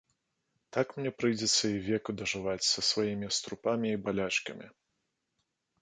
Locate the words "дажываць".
2.21-2.69